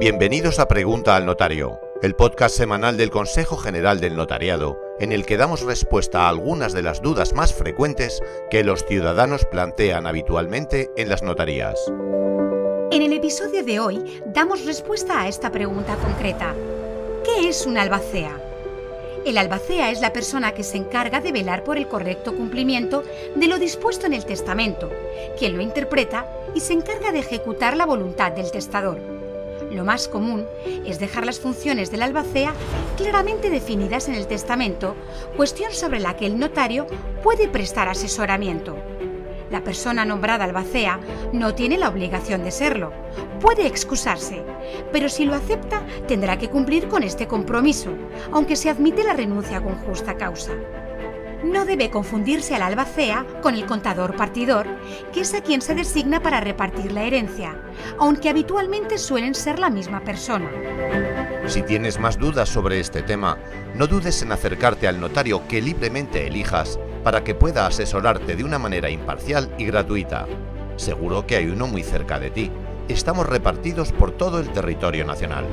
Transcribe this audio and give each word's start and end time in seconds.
Bienvenidos 0.00 0.58
a 0.58 0.66
Pregunta 0.66 1.14
al 1.14 1.24
Notario, 1.24 1.78
el 2.02 2.16
podcast 2.16 2.56
semanal 2.56 2.96
del 2.96 3.10
Consejo 3.10 3.56
General 3.56 4.00
del 4.00 4.16
Notariado, 4.16 4.76
en 4.98 5.12
el 5.12 5.24
que 5.24 5.36
damos 5.36 5.62
respuesta 5.62 6.22
a 6.22 6.30
algunas 6.30 6.72
de 6.72 6.82
las 6.82 7.00
dudas 7.00 7.32
más 7.32 7.54
frecuentes 7.54 8.20
que 8.50 8.64
los 8.64 8.84
ciudadanos 8.84 9.44
plantean 9.44 10.08
habitualmente 10.08 10.90
en 10.96 11.08
las 11.08 11.22
notarías. 11.22 11.78
En 12.90 13.02
el 13.02 13.12
episodio 13.12 13.62
de 13.62 13.78
hoy 13.78 14.20
damos 14.26 14.64
respuesta 14.64 15.20
a 15.20 15.28
esta 15.28 15.52
pregunta 15.52 15.94
concreta. 15.94 16.56
¿Qué 17.24 17.48
es 17.48 17.64
un 17.64 17.78
albacea? 17.78 18.36
El 19.24 19.38
albacea 19.38 19.92
es 19.92 20.00
la 20.00 20.12
persona 20.12 20.54
que 20.54 20.64
se 20.64 20.76
encarga 20.76 21.20
de 21.20 21.30
velar 21.30 21.62
por 21.62 21.78
el 21.78 21.86
correcto 21.86 22.34
cumplimiento 22.36 23.04
de 23.36 23.46
lo 23.46 23.58
dispuesto 23.58 24.06
en 24.06 24.14
el 24.14 24.26
testamento, 24.26 24.90
quien 25.38 25.54
lo 25.56 25.62
interpreta 25.62 26.26
y 26.52 26.60
se 26.60 26.72
encarga 26.72 27.12
de 27.12 27.20
ejecutar 27.20 27.76
la 27.76 27.86
voluntad 27.86 28.32
del 28.32 28.50
testador. 28.50 29.13
Lo 29.74 29.84
más 29.84 30.06
común 30.06 30.46
es 30.86 31.00
dejar 31.00 31.26
las 31.26 31.40
funciones 31.40 31.90
del 31.90 32.02
albacea 32.02 32.52
claramente 32.96 33.50
definidas 33.50 34.08
en 34.08 34.14
el 34.14 34.28
testamento, 34.28 34.94
cuestión 35.36 35.72
sobre 35.72 35.98
la 35.98 36.16
que 36.16 36.26
el 36.26 36.38
notario 36.38 36.86
puede 37.24 37.48
prestar 37.48 37.88
asesoramiento. 37.88 38.76
La 39.50 39.64
persona 39.64 40.04
nombrada 40.04 40.44
albacea 40.44 41.00
no 41.32 41.56
tiene 41.56 41.76
la 41.76 41.88
obligación 41.88 42.44
de 42.44 42.52
serlo. 42.52 42.92
Puede 43.40 43.66
excusarse, 43.66 44.44
pero 44.92 45.08
si 45.08 45.24
lo 45.24 45.34
acepta 45.34 45.82
tendrá 46.06 46.38
que 46.38 46.50
cumplir 46.50 46.86
con 46.86 47.02
este 47.02 47.26
compromiso, 47.26 47.90
aunque 48.30 48.54
se 48.54 48.70
admite 48.70 49.02
la 49.02 49.14
renuncia 49.14 49.60
con 49.60 49.74
justa 49.74 50.16
causa. 50.16 50.52
No 51.44 51.66
debe 51.66 51.90
confundirse 51.90 52.54
al 52.54 52.62
albacea 52.62 53.26
con 53.42 53.54
el 53.54 53.66
contador 53.66 54.16
partidor, 54.16 54.66
que 55.12 55.20
es 55.20 55.34
a 55.34 55.42
quien 55.42 55.60
se 55.60 55.74
designa 55.74 56.20
para 56.20 56.40
repartir 56.40 56.92
la 56.92 57.02
herencia, 57.02 57.54
aunque 57.98 58.30
habitualmente 58.30 58.96
suelen 58.96 59.34
ser 59.34 59.58
la 59.58 59.68
misma 59.68 60.00
persona. 60.00 60.50
Si 61.46 61.62
tienes 61.62 62.00
más 62.00 62.18
dudas 62.18 62.48
sobre 62.48 62.80
este 62.80 63.02
tema, 63.02 63.36
no 63.74 63.86
dudes 63.86 64.22
en 64.22 64.32
acercarte 64.32 64.88
al 64.88 64.98
notario 64.98 65.46
que 65.46 65.60
libremente 65.60 66.26
elijas 66.26 66.78
para 67.02 67.22
que 67.22 67.34
pueda 67.34 67.66
asesorarte 67.66 68.36
de 68.36 68.44
una 68.44 68.58
manera 68.58 68.88
imparcial 68.88 69.54
y 69.58 69.66
gratuita. 69.66 70.26
Seguro 70.76 71.26
que 71.26 71.36
hay 71.36 71.46
uno 71.48 71.66
muy 71.66 71.82
cerca 71.82 72.18
de 72.18 72.30
ti. 72.30 72.50
Estamos 72.88 73.28
repartidos 73.28 73.92
por 73.92 74.12
todo 74.12 74.40
el 74.40 74.48
territorio 74.48 75.04
nacional. 75.04 75.44